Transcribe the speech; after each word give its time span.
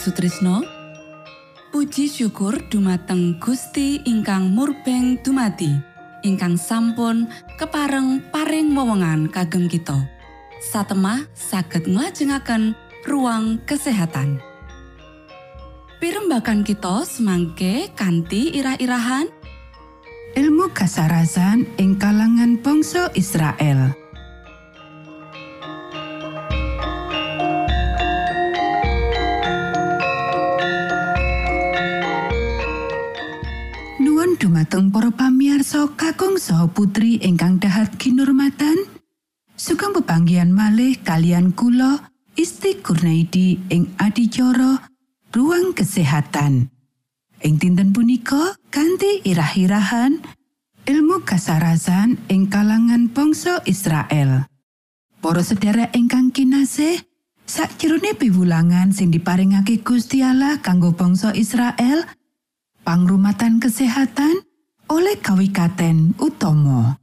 Sutrisno. 0.00 0.64
Puji 1.68 2.08
syukur 2.08 2.56
dumateng 2.72 3.36
Gusti 3.36 4.00
ingkang 4.08 4.48
murbeng 4.48 5.20
dumati 5.20 5.68
ingkang 6.24 6.56
sampun 6.56 7.28
kepareng 7.60 8.24
paring 8.32 8.72
wewenngan 8.72 9.28
kagem 9.28 9.68
kita. 9.68 10.08
Satemah 10.72 11.28
saged 11.36 11.84
nglajengaken 11.84 12.72
ruang 13.04 13.60
kesehatan. 13.68 14.40
Pirembakan 16.00 16.64
kita 16.64 17.04
semangke 17.04 17.92
kanthi 17.92 18.56
irah-irahan. 18.56 19.28
Ilmu 20.32 20.72
kasarasan 20.72 21.68
ing 21.76 22.00
kalangan 22.00 22.56
bangsa 22.56 23.12
Israel. 23.12 23.99
Dumateng 34.60 34.92
para 34.92 35.08
pamiarsa 35.08 35.88
kakung 35.96 36.36
saha 36.36 36.68
putri 36.68 37.16
ingkang 37.24 37.56
dahat 37.56 37.96
kinurmatan. 37.96 38.76
Sugeng 39.56 39.96
pepanggihan 39.96 40.52
malih 40.52 41.00
kalian 41.00 41.56
kula 41.56 42.12
Isti 42.36 42.76
Kurnaidi 42.84 43.56
ing 43.72 43.96
adicara 43.96 44.84
ruang 45.32 45.72
kesehatan. 45.72 46.68
Ing 47.40 47.56
dinten 47.56 47.96
punika 47.96 48.52
kanthi 48.68 49.24
irah-irahan 49.24 50.20
ilmu 50.84 51.24
kasarasan 51.24 52.20
ing 52.28 52.52
kalangan 52.52 53.08
bangsa 53.08 53.64
Israel. 53.64 54.44
Para 55.24 55.40
sedherek 55.40 55.96
ingkang 55.96 56.36
kinasih, 56.36 57.00
sakjroning 57.48 58.12
piwulangan 58.12 58.92
sing 58.92 59.08
diparingake 59.08 59.80
Gusti 59.80 60.20
Allah 60.20 60.60
kanggo 60.60 60.92
bangsa 60.92 61.32
Israel, 61.32 62.04
pangrumatan 62.84 63.56
kesehatan 63.56 64.49
oleh 64.90 65.16
kawikaten 65.22 66.18
utama. 66.18 66.98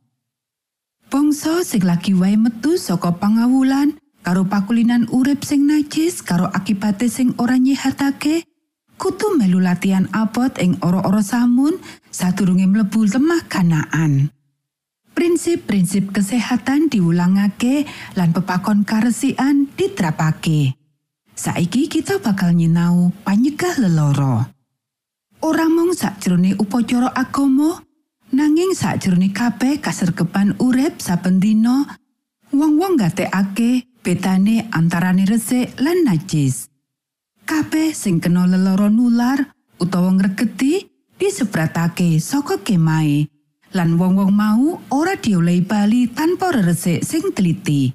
Bangsa 1.08 1.64
sing 1.64 1.88
lagi 1.88 2.12
wae 2.12 2.36
metu 2.36 2.76
saka 2.76 3.16
pangawulan 3.16 3.96
karo 4.28 4.44
pakulinan 4.44 5.08
urip 5.08 5.48
sing 5.48 5.64
najis 5.64 6.20
karo 6.20 6.52
akibate 6.52 7.08
sing 7.08 7.32
ora 7.40 7.56
nyihatake, 7.56 8.44
kutu 9.00 9.40
melu 9.40 9.64
latihan 9.64 10.12
abot 10.12 10.52
ing 10.60 10.76
ora-ora 10.84 11.24
samun 11.24 11.80
sadurunge 12.12 12.68
mlebu 12.68 13.08
lemah 13.08 13.48
kanaan. 13.48 14.36
Prinsip-prinsip 15.16 16.14
kesehatan 16.14 16.94
diulangake 16.94 17.88
lan 18.20 18.36
pepakon 18.36 18.84
karesian 18.86 19.72
diterapake. 19.74 20.78
Saiki 21.34 21.90
kita 21.90 22.20
bakal 22.22 22.54
nyinau 22.54 23.16
panyegah 23.26 23.82
leloro. 23.82 24.57
Ora 25.38 25.70
mung 25.70 25.94
sakjroning 25.94 26.58
upacara 26.58 27.14
agama, 27.14 27.78
nanging 28.34 28.74
sakjroning 28.74 29.30
kabeh 29.38 29.78
kasergepan 29.78 30.58
urip 30.58 30.98
saben 30.98 31.38
dina, 31.38 31.86
wong-wong 32.50 32.98
gatekake 32.98 33.86
betane 34.02 34.66
antarane 34.74 35.30
resik 35.30 35.78
lan 35.78 36.10
najis. 36.10 36.74
Kabeh 37.46 37.94
sing 37.94 38.18
kena 38.18 38.50
leloro 38.50 38.90
nular 38.90 39.54
utawa 39.78 40.10
ngregeti 40.18 40.90
disebratake 41.22 42.18
saka 42.18 42.58
kemahe, 42.66 43.30
lan 43.78 43.94
wong-wong 44.02 44.34
mau 44.34 44.82
ora 44.90 45.14
diolehi 45.14 45.62
bali 45.62 46.10
tanpa 46.10 46.50
resik 46.50 47.06
sing 47.06 47.30
teliti. 47.30 47.94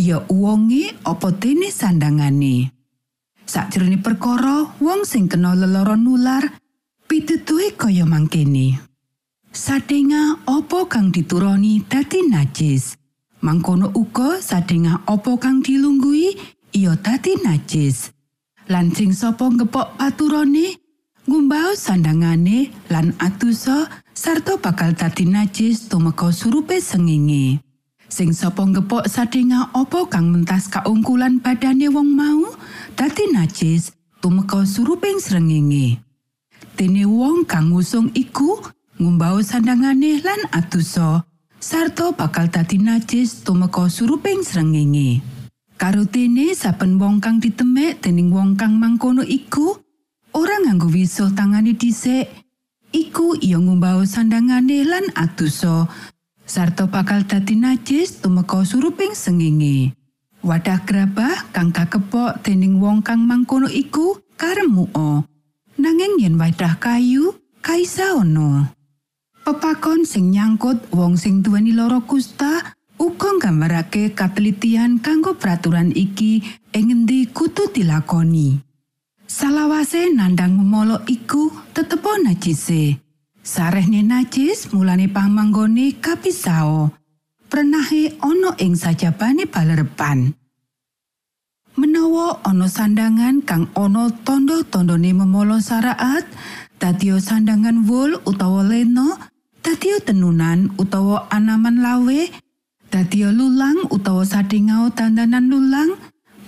Ya 0.00 0.24
uwonge 0.32 0.96
apa 1.04 1.28
dene 1.36 1.68
sandangane. 1.68 2.77
Sakjroning 3.48 4.04
perkara 4.04 4.76
wong 4.76 5.08
sing 5.08 5.24
kena 5.24 5.56
leloro 5.56 5.96
nular 5.96 6.44
pitutuhe 7.08 7.72
kaya 7.80 8.04
mangkene. 8.04 8.76
Sadenga 9.48 10.44
opo 10.44 10.84
kang 10.84 11.08
dituroni 11.08 11.80
dadi 11.88 12.28
najis. 12.28 13.00
Mangkono 13.40 13.88
uga 13.96 14.44
sadenga 14.44 15.00
opo 15.08 15.40
kang 15.40 15.64
dilunggui 15.64 16.36
iya 16.76 16.92
dadi 17.00 17.40
najis. 17.40 18.12
Lan 18.68 18.92
sing 18.92 19.16
sapa 19.16 19.48
ngepok 19.48 19.96
paturone 19.96 20.76
ngumbau 21.24 21.72
sandangane 21.72 22.68
lan 22.92 23.16
atusa 23.16 23.88
sarta 24.12 24.60
bakal 24.60 24.92
dadi 24.92 25.24
najis 25.24 25.88
tumeka 25.88 26.28
surupe 26.36 26.84
sengenge. 26.84 27.64
Sing 28.12 28.36
sapa 28.36 28.60
ngepok 28.60 29.08
sadenga 29.08 29.72
opo 29.72 30.04
kang 30.12 30.28
mentas 30.28 30.68
kaungkulan 30.68 31.40
badane 31.40 31.88
wong 31.88 32.12
mau 32.12 32.57
dadi 32.98 33.30
najis 33.30 33.94
tumeka 34.18 34.66
suruping 34.66 35.22
srengenge. 35.22 36.02
Dene 36.74 37.06
wong 37.06 37.46
kang 37.46 37.70
ngusung 37.70 38.10
iku 38.10 38.58
ngumbau 38.98 39.38
sandangane 39.38 40.18
lan 40.18 40.50
atusa 40.50 41.22
sarta 41.62 42.10
bakal 42.10 42.50
dadi 42.50 42.82
najis 42.82 43.46
tumeka 43.46 43.86
suruping 43.86 44.42
srengenge. 44.42 45.22
Karo 45.78 46.10
dene 46.10 46.58
saben 46.58 46.98
wong 46.98 47.22
kang 47.22 47.38
ditemek 47.38 48.02
dening 48.02 48.34
wong 48.34 48.58
kang 48.58 48.82
mangkono 48.82 49.22
iku 49.22 49.78
ora 50.34 50.58
nganggo 50.58 50.90
wisuh 50.90 51.30
tangane 51.38 51.78
dhisik 51.78 52.26
iku 52.90 53.38
iya 53.38 53.62
ngumbau 53.62 54.02
sandangane 54.02 54.82
lan 54.82 55.06
atusa 55.14 55.86
sarta 56.42 56.90
bakal 56.90 57.22
dadi 57.22 57.54
najis 57.54 58.18
tumeka 58.18 58.66
suruping 58.66 59.14
sengenge. 59.14 59.97
Wadah 60.38 60.86
grabah 60.86 61.50
kang 61.50 61.74
kakepok 61.74 62.46
dening 62.46 62.78
wong 62.78 63.02
kang 63.02 63.26
mangkono 63.26 63.66
iku 63.66 64.22
karemuo. 64.38 65.26
Nanging 65.78 66.22
yen 66.22 66.38
wadah 66.38 66.78
kayu, 66.78 67.34
kaisa 67.58 68.14
ono. 68.14 68.70
Pepakon 69.42 70.06
sing 70.06 70.30
nyangkut 70.30 70.90
wong 70.94 71.18
sing 71.18 71.42
duweni 71.42 71.74
loro 71.74 72.06
kusta 72.06 72.74
uga 72.98 73.34
nggambarake 73.38 74.14
katelitian 74.14 75.02
kanggo 75.02 75.34
peraturan 75.34 75.90
iki 75.90 76.42
ing 76.70 76.86
ngendi 76.90 77.30
kudu 77.34 77.70
dilakoni. 77.74 78.62
Salawase 79.26 80.10
nandang 80.14 80.54
memolo 80.54 81.02
iku 81.10 81.50
tetepo 81.74 82.14
najise. 82.20 82.98
Sarehne 83.42 84.06
najis 84.06 84.70
mulane 84.70 85.08
pamanggone 85.08 85.98
kapisao. 85.98 86.97
Prenahe 87.48 88.14
ana 88.20 88.54
ing 88.60 88.76
sajabane 88.76 89.48
balerepan. 89.48 90.36
Menawa 91.78 92.44
ana 92.44 92.68
sandangan 92.68 93.40
kang 93.42 93.70
ana 93.72 94.10
tondo-tondone 94.22 95.10
memolo 95.14 95.62
saraat, 95.62 96.26
dadi 96.76 97.14
sandangan 97.16 97.86
wol 97.88 98.18
utawa 98.26 98.66
leno, 98.66 99.16
dadi 99.62 99.96
tenunan 100.02 100.74
utawa 100.76 101.30
anaman 101.30 101.80
lawe, 101.80 102.20
dadi 102.90 103.24
lulang 103.30 103.88
utawa 103.94 104.26
sadingao 104.26 104.90
dandanan 104.90 105.46
lulang, 105.46 105.94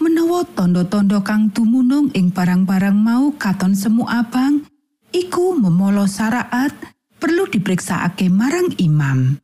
menawa 0.03 0.43
tondo-tondo 0.51 1.23
kang 1.23 1.53
tumunung 1.55 2.11
ing 2.11 2.35
barang-barang 2.35 2.99
mau 2.99 3.31
katon 3.39 3.79
semu 3.79 4.11
abang, 4.11 4.67
iku 5.15 5.55
memolo 5.55 6.11
saraat 6.11 6.75
perlu 7.23 7.47
dipriksakake 7.47 8.27
marang 8.33 8.75
imam. 8.83 9.39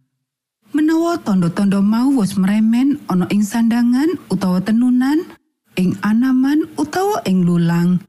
Menawa 0.76 1.16
tondo-tondo 1.24 1.80
mau 1.80 2.12
wis 2.20 2.36
meremen 2.36 3.00
ana 3.08 3.24
ing 3.32 3.40
sandangan 3.40 4.12
utawa 4.28 4.60
tenunan 4.60 5.24
ing 5.80 5.96
anaman 6.04 6.68
utawa 6.76 7.24
ing 7.24 7.48
lulang. 7.48 8.04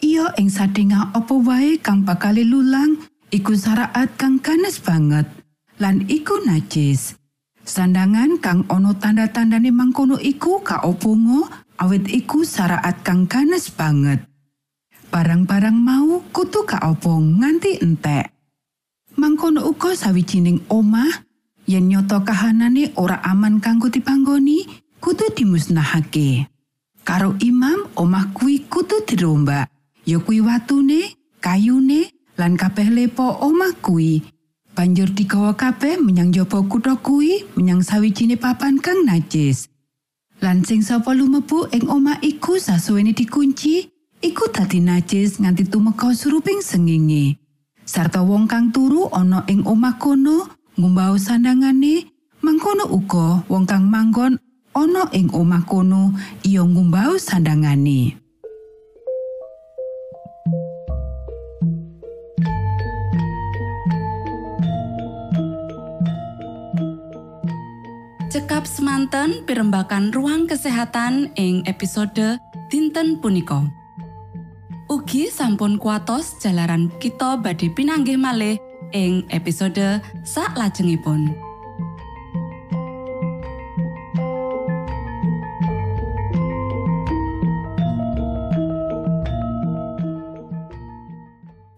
Iya 0.00 0.32
ing 0.40 0.48
sadinga 0.48 1.12
apa 1.12 1.36
wae 1.36 1.76
kang 1.76 2.08
bakal 2.08 2.40
lulang 2.40 2.96
iku 3.28 3.52
saraat 3.52 4.16
kang 4.16 4.40
kanes 4.40 4.80
banget 4.80 5.28
lan 5.76 6.08
iku 6.08 6.40
najis. 6.48 7.20
Sandangan 7.68 8.40
kang 8.40 8.64
ana 8.72 8.96
tanda-tandane 8.96 9.68
mangkono 9.68 10.16
iku 10.16 10.64
kaopungo 10.64 11.52
awit 11.84 12.08
iku 12.08 12.48
saraat 12.48 13.04
kang 13.04 13.28
kanes 13.28 13.68
banget. 13.68 14.24
Barang-barang 15.12 15.76
mau 15.76 16.24
kutu 16.32 16.64
kaopong 16.64 17.44
nganti 17.44 17.84
entek. 17.84 18.32
Mangkono 19.20 19.68
uga 19.68 19.92
sawijining 19.92 20.64
omah 20.72 21.28
yen 21.70 21.86
nyoto 21.86 22.26
kahanane 22.26 22.90
ora 22.98 23.22
aman 23.22 23.62
kanggo 23.62 23.86
dipanggoni 23.86 24.66
kudu 24.98 25.30
dimusnahake. 25.38 26.50
Karo 27.06 27.38
imam 27.38 27.86
omah 27.94 28.34
kuwi 28.34 28.66
kudu 28.66 29.06
dirombak. 29.06 29.70
Ya 30.02 30.18
kuwi 30.18 30.42
watune 30.42 31.14
kayune 31.38 32.10
lan 32.34 32.58
kabeh 32.58 32.90
lepo 32.90 33.38
omah 33.46 33.78
kuwi. 33.78 34.22
Banjur 34.74 35.14
digawa 35.14 35.54
kabeh 35.54 36.02
menyang 36.02 36.34
jaba 36.34 36.58
kutha 36.66 36.98
kuwi 36.98 37.46
menyang 37.54 37.86
sawijine 37.86 38.34
papan 38.34 38.82
kang 38.82 39.06
najis. 39.06 39.70
Lan 40.42 40.66
sing 40.66 40.82
sapa 40.82 41.14
lumebu 41.14 41.70
ing 41.70 41.86
omah 41.86 42.18
iku 42.18 42.58
sasuwene 42.58 43.14
dikunci 43.14 43.86
iku 44.18 44.50
dadi 44.50 44.82
najis 44.82 45.38
nganti 45.38 45.70
tumeka 45.70 46.10
suruping 46.16 46.64
sengenge. 46.64 47.38
Sarta 47.86 48.22
wong 48.22 48.50
kang 48.50 48.74
turu 48.74 49.06
ana 49.12 49.44
ing 49.46 49.62
omah 49.66 49.98
kono 49.98 50.59
ngumbau 50.80 51.20
sandangane 51.20 52.08
mangkono 52.40 52.88
uga 52.88 53.44
wong 53.52 53.68
kang 53.68 53.84
manggon 53.92 54.40
ana 54.72 55.12
ing 55.12 55.28
omah 55.28 55.60
kono 55.68 56.16
iya 56.40 56.64
ngumbau 56.64 57.20
sandangane 57.20 58.16
cekap 68.32 68.64
semanten 68.64 69.44
pimbakan 69.44 70.08
ruang 70.16 70.48
kesehatan 70.48 71.28
ing 71.34 71.66
episode 71.66 72.38
dinten 72.70 73.18
punika. 73.18 73.68
Ugi 74.86 75.28
sampun 75.28 75.76
kuatos 75.76 76.38
jalanan 76.38 76.88
kita 77.02 77.36
badhe 77.36 77.68
pinanggih 77.74 78.14
malih 78.16 78.69
ing 78.90 79.26
episode 79.30 80.02
sak 80.26 80.54
lajengipun. 80.58 81.32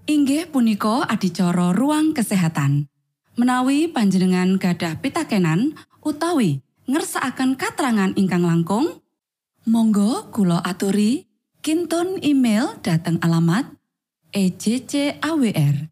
Inggih 0.08 0.48
punika 0.48 1.06
adicara 1.08 1.72
ruang 1.76 2.12
kesehatan. 2.16 2.88
Menawi 3.36 3.88
panjenengan 3.88 4.60
gadah 4.60 5.00
pitakenan 5.00 5.72
utawi 6.04 6.60
ngersakaken 6.84 7.56
katrangan 7.56 8.12
ingkang 8.18 8.44
langkung, 8.44 9.00
monggo 9.64 10.28
kulo 10.34 10.60
aturi 10.60 11.30
kinton 11.64 12.20
email 12.20 12.76
dateng 12.82 13.22
alamat 13.22 13.70
ejcawr@ 14.34 15.91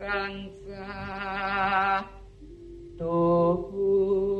kansa 0.00 0.86
tuhu 2.98 4.39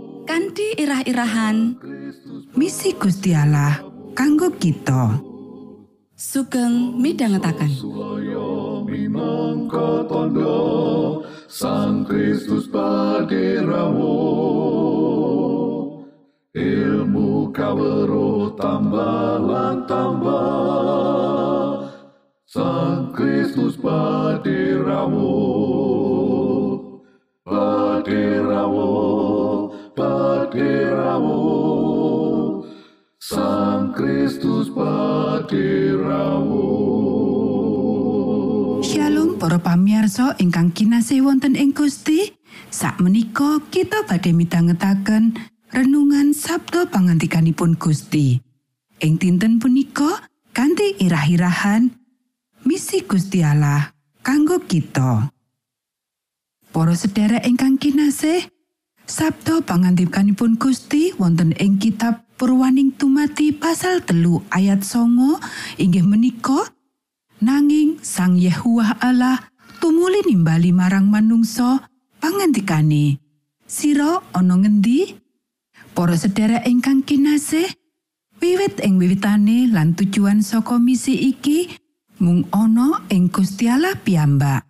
kanthi 0.31 0.79
irah-irahan 0.79 1.75
Misi 2.55 2.95
Gusti 2.95 3.35
Allah 3.35 3.83
kanggo 4.15 4.47
kita. 4.55 5.19
sugeng 6.15 6.95
midhangetaken. 7.03 7.67
Minangka 8.87 10.07
tondo 10.07 11.19
Sang 11.51 12.07
Kristus 12.07 12.71
paderamu 12.71 14.15
Ilmu 16.55 17.51
kawero 17.51 18.55
tambah 18.55 19.83
tambah 19.83 21.11
Sang 22.47 23.11
Kristus 23.11 23.75
paderamu 23.75 25.35
Paderamu 27.43 29.10
Paderamu 29.91 31.43
Sang 33.19 33.91
Kristus 33.91 34.71
paderamu 34.71 36.63
Shalom 38.87 39.35
para 39.35 39.59
pamirsa 39.59 40.39
ingkang 40.39 40.71
kinasih 40.71 41.27
wonten 41.27 41.59
ing 41.59 41.75
Gusti. 41.75 42.31
Sakmenika 42.71 43.59
kita 43.67 44.07
badhe 44.07 44.31
midhangetaken 44.31 45.35
renungan 45.75 46.31
Sabda 46.31 46.87
pangantikanipun 46.87 47.75
Gusti. 47.75 48.39
Ing 49.03 49.19
dinten 49.19 49.59
punika 49.59 50.23
kanthi 50.55 51.03
irah-irahan 51.03 51.91
misi 52.63 53.03
Gusti 53.03 53.43
Allah 53.43 53.91
kanggo 54.23 54.63
kita. 54.63 55.35
Para 56.71 56.95
sedherek 56.95 57.43
ingkang 57.43 57.75
kinasih, 57.75 58.47
Sabda 59.11 59.59
pangantikanipun 59.59 60.55
Gusti 60.55 61.11
wonten 61.19 61.51
ing 61.59 61.83
kitab 61.83 62.23
Purwaning 62.39 62.95
Tumati 62.95 63.51
pasal 63.51 63.99
telu 64.07 64.39
ayat 64.47 64.87
songo 64.87 65.35
inggih 65.75 66.07
menika 66.07 66.71
Nanging 67.43 67.99
Sang 67.99 68.39
Yehuwah 68.39 69.03
Allah 69.03 69.51
tumuli 69.83 70.23
nimbali 70.23 70.71
marang 70.71 71.11
manungsa 71.11 71.91
pangantikane. 72.23 73.19
Sira 73.67 74.23
ana 74.31 74.55
ngendi? 74.55 75.19
Para 75.91 76.15
sedherek 76.15 76.63
ingkang 76.63 77.03
kinasih, 77.03 77.67
wiwit 78.39 78.79
ing 78.79 78.95
wiwitane 78.95 79.75
lan 79.75 79.91
tujuan 79.91 80.39
saka 80.39 80.79
misi 80.79 81.19
iki 81.19 81.67
mung 82.23 82.47
ana 82.55 83.03
ing 83.11 83.27
Gusti 83.27 83.67
Allah 83.67 83.91
piyambak. 83.91 84.63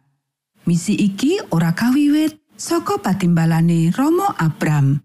Misi 0.66 0.98
iki 0.98 1.38
ora 1.54 1.78
kawiwit 1.78 2.41
saka 2.62 3.02
patimbalane 3.02 3.90
Rama 3.90 4.38
Abram 4.38 5.02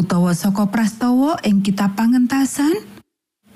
utawa 0.00 0.32
saka 0.32 0.72
prastawa 0.72 1.36
ing 1.44 1.60
kitab 1.60 1.92
pangentasan 1.92 2.96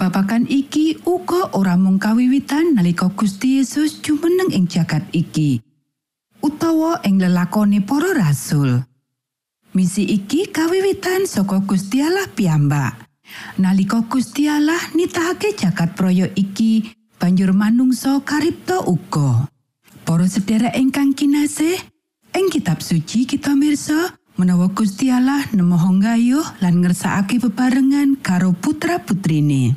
Babagan 0.03 0.51
iki 0.51 0.99
uga 1.07 1.55
ora 1.55 1.79
mung 1.79 2.03
kawiwitan 2.03 2.75
nalika 2.75 3.07
Gusti 3.15 3.63
Yesus 3.63 4.03
jumeneng 4.03 4.51
ing 4.51 4.67
jagat 4.67 5.07
iki, 5.15 5.63
utawa 6.43 6.99
ing 7.07 7.23
lelakone 7.23 7.79
para 7.87 8.11
rasul. 8.11 8.83
Misi 9.79 10.03
iki 10.03 10.51
kawiwitan 10.51 11.31
saka 11.31 11.63
Gusti 11.63 12.03
Allah 12.03 12.27
piyambak. 12.35 12.99
Nalika 13.63 14.03
Gusti 14.11 14.51
Allah 14.51 14.81
nitahake 14.91 15.55
jagat 15.55 15.95
proyek 15.95 16.35
iki, 16.35 16.99
banjur 17.23 17.55
manungsa 17.55 18.19
karipta 18.27 18.83
uga. 18.83 19.47
Para 20.03 20.27
sedherek 20.27 20.75
ingkang 20.83 21.15
kinasih, 21.15 21.79
ing 22.33 22.49
kitab 22.49 22.81
suci 22.81 23.29
kita 23.29 23.53
mirsa 23.53 24.17
menawa 24.41 24.73
Gusti 24.73 25.13
Allah 25.13 25.45
nemoho 25.53 25.93
gayuh 26.01 26.45
lan 26.65 26.81
ngersakake 26.81 27.39
bebarengan 27.39 28.17
karo 28.21 28.57
putra-putrine. 28.57 29.77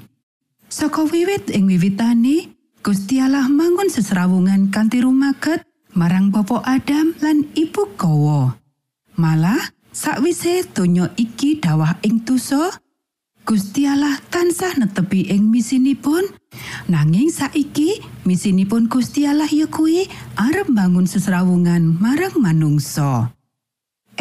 Saka 0.72 1.06
wiwit 1.06 1.52
ing 1.52 1.68
wiwitane, 1.70 2.52
Gusti 2.80 3.20
Allah 3.20 3.48
mangun 3.48 3.92
sesrawungan 3.92 4.72
kanthi 4.72 5.04
rumaket 5.04 5.64
marang 5.96 6.32
Bapak 6.32 6.64
Adam 6.68 7.16
lan 7.24 7.48
Ibu 7.56 7.96
Kawa. 7.96 8.56
Malah 9.16 9.72
sakwise 9.96 10.68
donya 10.76 11.12
iki 11.16 11.60
dawah 11.60 12.00
ing 12.04 12.28
dosa, 12.28 12.72
Gusti 13.48 13.88
Allah 13.88 14.20
tansah 14.28 14.76
netepi 14.76 15.32
ing 15.32 15.48
misinipun. 15.54 16.45
Nanging 16.86 17.34
saiki 17.34 17.98
misinipun 18.30 18.86
Gusti 18.86 19.26
Allah 19.26 19.50
ya 19.50 19.66
kuwi 19.66 20.06
arep 20.38 20.70
bangun 20.70 21.10
sesrawungan 21.10 21.98
marang 21.98 22.38
manungsa. 22.38 23.34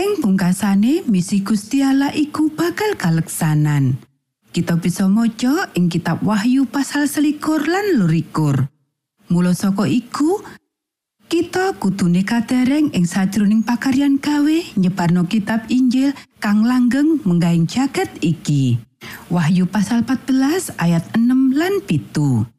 Ing 0.01 0.25
pungkasane 0.25 1.05
misi 1.05 1.45
Gusti 1.45 1.85
Allah 1.85 2.09
iku 2.17 2.49
bakal 2.57 2.97
kaleksanan. 2.97 4.01
Kita 4.49 4.81
bisa 4.81 5.05
maca 5.13 5.69
ing 5.77 5.93
kitab 5.93 6.25
Wahyu 6.25 6.65
pasal 6.65 7.05
selikur 7.05 7.69
lan 7.69 8.01
lurikur. 8.01 8.73
Mula 9.29 9.53
saka 9.53 9.85
iku, 9.85 10.41
kita 11.29 11.77
kudune 11.77 12.25
katereng 12.25 12.97
ing 12.97 13.05
sajroning 13.05 13.61
pakaryan 13.61 14.17
gawe 14.17 14.81
nyebarno 14.81 15.29
kitab 15.29 15.69
Injil 15.69 16.17
kang 16.41 16.65
langgeng 16.65 17.21
menggaing 17.29 17.69
jagat 17.69 18.09
iki. 18.25 18.81
Wahyu 19.29 19.69
pasal 19.69 20.01
14 20.09 20.81
ayat 20.81 21.05
6 21.13 21.53
lan 21.53 21.85
pitu. 21.85 22.54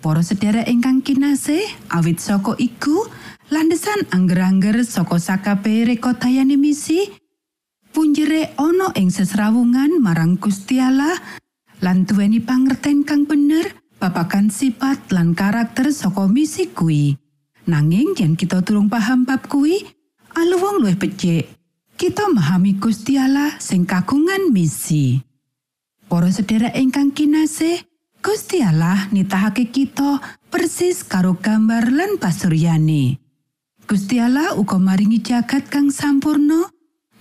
Para 0.00 0.24
sedherek 0.24 0.64
ingkang 0.64 1.04
kinasih, 1.04 1.60
awit 1.92 2.24
saka 2.24 2.56
iku, 2.56 3.04
landesan 3.52 4.08
angger-angger 4.08 4.80
saka 4.88 5.20
sakabeh 5.20 5.84
rekotayane 5.92 6.56
misi, 6.56 7.04
punjere 7.92 8.56
ana 8.56 8.96
ing 8.96 9.12
sesrawungan 9.12 10.00
marang 10.00 10.40
Gusti 10.40 10.80
Allah 10.80 11.20
lan 11.84 12.08
duweni 12.08 12.40
pangerten 12.40 13.04
kang 13.04 13.28
bener 13.28 13.76
babagan 14.00 14.48
sifat 14.48 15.12
lan 15.12 15.36
karakter 15.36 15.92
saka 15.92 16.24
misi 16.32 16.72
kuwi. 16.72 17.20
Nanging 17.68 18.16
yen 18.16 18.40
kita 18.40 18.64
durung 18.64 18.88
paham 18.88 19.28
bab 19.28 19.52
kuwi, 19.52 19.84
aluwung 20.32 20.80
luwih 20.80 20.96
becik. 20.96 21.44
Kita 22.00 22.32
memahami 22.32 22.80
Gusti 22.80 23.20
Allah 23.20 23.60
sing 23.60 23.84
kagungan 23.84 24.48
misi. 24.48 25.20
Para 26.08 26.32
sedherek 26.32 26.72
ingkang 26.72 27.12
kinasih, 27.12 27.89
Gusti 28.20 28.60
Allah 28.60 29.08
nitahake 29.08 29.72
kita 29.72 30.20
persis 30.52 31.00
karo 31.08 31.40
gambar 31.40 31.88
lan 31.88 32.20
pasuryane. 32.20 33.16
Gusti 33.88 34.20
Allah 34.20 34.52
uga 34.60 34.76
maringi 34.76 35.24
jagat 35.24 35.72
kang 35.72 35.88
sampurno 35.88 36.68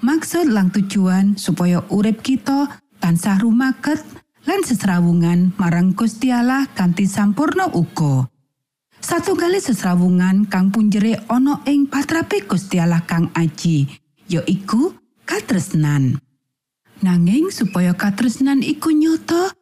maksud 0.04 0.52
lang 0.52 0.76
tujuan 0.76 1.40
supaya 1.40 1.88
urip 1.88 2.20
kita 2.20 2.84
tansah 3.00 3.40
rumaket 3.40 4.04
lan 4.44 4.60
sesrawungan 4.60 5.56
marang 5.56 5.96
Gusti 5.96 6.36
Allah 6.36 6.68
kanthi 6.76 7.08
sampurno 7.08 7.72
uga. 7.72 8.28
Satunggali 9.00 9.64
sesrawungan 9.64 10.52
kang 10.52 10.68
punjere 10.68 11.24
ana 11.32 11.64
ing 11.64 11.88
patrape 11.88 12.44
Gusti 12.44 12.76
Allah 12.76 13.08
kang 13.08 13.32
aji, 13.32 13.88
ya 14.28 14.44
iku 14.44 14.92
katresnan. 15.24 16.20
Nanging 17.00 17.56
supaya 17.56 17.96
katresnan 17.96 18.60
iku 18.60 18.92
nyata, 18.92 19.56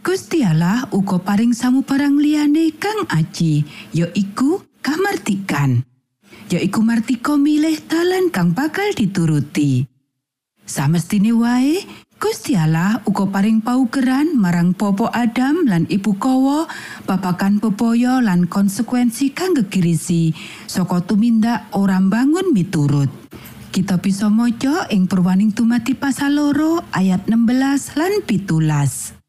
Gusti 0.00 0.40
Allah 0.40 0.88
uga 0.96 1.20
paring 1.20 1.52
samubarang 1.52 2.16
liyane 2.16 2.72
kang 2.80 3.04
aji, 3.12 3.68
ya 3.92 4.08
iku 4.16 4.64
kamartikan. 4.80 5.84
Ya 6.48 6.56
iku 6.56 6.80
martika 6.80 7.36
milih 7.36 7.84
dalan 7.84 8.32
kang 8.32 8.56
bakal 8.56 8.96
dituruti. 8.96 9.84
Samestine 10.64 11.36
wae, 11.36 11.84
Gusti 12.16 12.56
Allah 12.56 13.04
uga 13.04 13.28
paring 13.28 13.60
paugeran 13.60 14.40
marang 14.40 14.72
Popo 14.72 15.12
Adam 15.12 15.68
lan 15.68 15.84
Ibu 15.84 16.16
Kawa 16.16 16.64
babakan 17.04 17.60
bebaya 17.60 18.24
lan 18.24 18.48
konsekuensi 18.48 19.36
kang 19.36 19.52
gegirisi 19.52 20.32
saka 20.64 21.04
tumindak 21.04 21.68
ora 21.76 22.00
bangun 22.00 22.56
miturut. 22.56 23.12
Kita 23.68 24.00
bisa 24.00 24.32
maca 24.32 24.88
ing 24.88 25.04
Purwaning 25.04 25.52
Tumati 25.52 25.92
pasal 25.92 26.40
loro 26.40 26.80
ayat 26.96 27.28
16 27.28 28.00
lan 28.00 28.24
pitulas. 28.24 29.19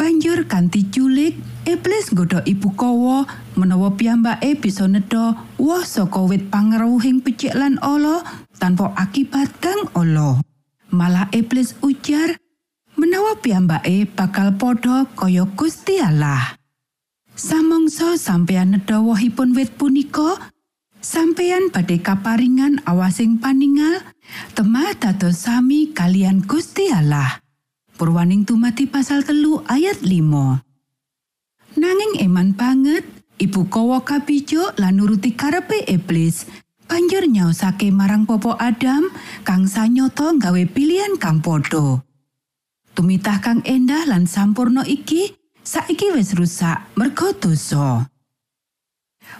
Banjur 0.00 0.48
kanthi 0.48 0.88
culik, 0.88 1.36
iblis 1.68 2.08
nggodha 2.08 2.40
ibu 2.48 2.72
kawa 2.72 3.28
menawa 3.52 3.92
piyambake 3.92 4.56
bisa 4.56 4.88
nedha 4.88 5.36
woh 5.60 5.84
saka 5.84 6.24
wit 6.24 6.48
pangrauhing 6.48 7.20
becik 7.20 7.52
lan 7.52 7.76
ala 7.84 8.24
tanpa 8.56 8.96
akibat 8.96 9.52
kang 9.60 9.92
olo. 9.92 10.40
Malah 10.88 11.28
iblis 11.36 11.76
ujar 11.84 12.40
menawa 12.96 13.44
piyambake 13.44 14.08
bakal 14.16 14.56
padha 14.56 15.04
kaya 15.12 15.44
Gusti 15.52 16.00
Allah. 16.00 16.56
Samangsa 17.36 18.16
sampeyan 18.16 18.72
nedhawahipun 18.72 19.52
wit 19.52 19.76
punika, 19.76 20.48
sampeyan 21.04 21.68
badhe 21.68 22.00
kaparingan 22.00 22.80
awasing 22.88 23.36
paningal 23.36 24.00
temah 24.56 24.96
dados 24.96 25.44
sami 25.44 25.92
kalian 25.92 26.40
Gusti 26.40 26.88
Allah. 26.88 27.44
Purwaning 28.00 28.48
tumati 28.48 28.88
pasal 28.88 29.28
telu 29.28 29.60
ayat 29.68 30.00
5. 30.00 30.64
Nanging 31.76 32.24
eman 32.24 32.56
banget, 32.56 33.04
ibu 33.36 33.68
kowo 33.68 34.00
kabijo 34.00 34.72
lan 34.80 34.96
nuruti 34.96 35.36
karepe 35.36 35.84
iblis. 35.84 36.48
Banjur 36.88 37.28
nyaosake 37.28 37.92
marang 37.92 38.24
Popo 38.24 38.56
Adam 38.56 39.12
kang 39.44 39.68
sanyata 39.68 40.32
gawe 40.32 40.64
pilihan 40.72 41.20
kang 41.20 41.44
padha. 41.44 42.00
Tumitah 42.96 43.36
kang 43.44 43.60
endah 43.68 44.08
lan 44.08 44.24
sampurno 44.24 44.80
iki 44.80 45.36
saiki 45.60 46.16
wis 46.16 46.32
rusak 46.32 46.80
merga 46.96 47.36
dosa. 47.36 48.08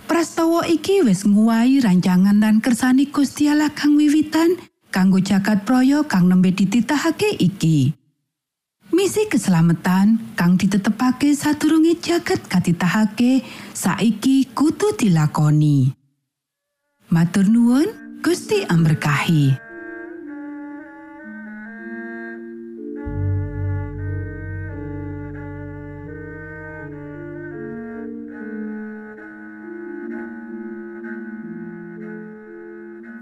Prastawa 0.04 0.68
iki 0.68 1.00
wis 1.00 1.24
nguwahi 1.24 1.80
rancangan 1.80 2.36
lan 2.36 2.60
kersane 2.60 3.08
Gusti 3.08 3.48
Allah 3.48 3.72
kang 3.72 3.96
wiwitan 3.96 4.60
kanggo 4.92 5.16
jagat 5.16 5.64
praya 5.64 6.04
kang 6.04 6.28
nembe 6.28 6.52
dititahake 6.52 7.40
iki. 7.40 7.96
Misi 9.00 9.24
keselamatan 9.32 10.36
kang 10.36 10.60
ditetepake 10.60 11.32
sadurunge 11.32 11.96
jagat 12.04 12.44
katitahake 12.52 13.40
saiki 13.72 14.44
kudu 14.52 14.92
dilakoni. 14.92 15.88
Matur 17.08 17.48
nuwun, 17.48 17.88
Gusti 18.20 18.60
amberkahi. 18.68 19.56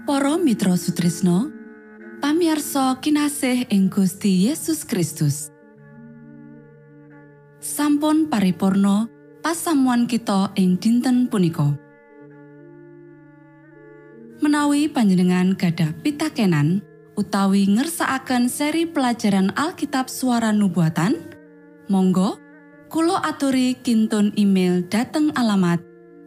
Para 0.03 0.35
Mitra 0.43 0.75
Sutrisno, 0.75 1.47
pamiarsa 2.19 2.99
kinasih 2.99 3.71
ing 3.71 3.87
Gusti 3.87 4.43
Yesus 4.43 4.83
Kristus. 4.83 5.55
Sampun 7.69 8.33
paripurno 8.33 9.05
pasamuan 9.45 10.09
kita 10.09 10.49
ing 10.57 10.81
dinten 10.81 11.29
punika. 11.29 11.77
Menawi 14.41 14.89
panjenengan 14.89 15.53
gadah 15.53 15.93
pitakenan 16.01 16.81
utawi 17.13 17.69
ngersakaken 17.69 18.49
seri 18.49 18.89
pelajaran 18.89 19.53
Alkitab 19.53 20.09
suara 20.09 20.49
nubuatan, 20.49 21.13
monggo 21.93 22.41
Kulo 22.89 23.21
aturi 23.21 23.77
kintun 23.77 24.33
email 24.33 24.81
dateng 24.89 25.29
alamat 25.37 25.77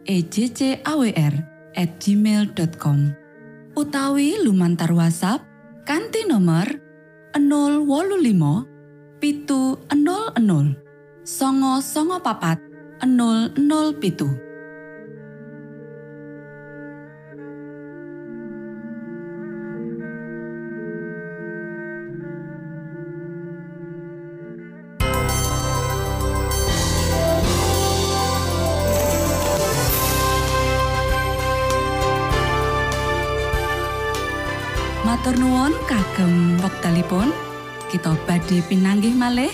ejcawr 0.07 1.33
gmail.com 1.75 2.99
utawi 3.75 4.39
lumantar 4.39 4.95
WhatsApp 4.95 5.43
kanti 5.83 6.23
nomor 6.23 6.71
025 7.35 9.19
pitu 9.19 9.75
00 9.91 10.82
songo 11.23 11.79
songo 11.79 12.19
papat 12.19 12.59
00 12.99 13.55
pitu. 13.95 14.27
Matur 35.07 35.39
nuwun 35.39 35.71
kagem 35.87 36.59
wektalipun. 36.59 37.31
Kita 37.87 38.11
badhe 38.27 38.59
pinanggih 38.67 39.13
malih 39.15 39.53